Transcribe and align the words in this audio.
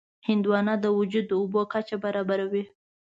هندوانه 0.27 0.73
د 0.79 0.85
وجود 0.97 1.25
د 1.27 1.31
اوبو 1.41 1.61
کچه 1.73 1.95
برابروي. 2.03 2.63